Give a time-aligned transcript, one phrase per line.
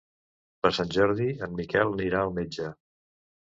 [0.65, 2.75] Per Sant Jordi en Miquel anirà al metge.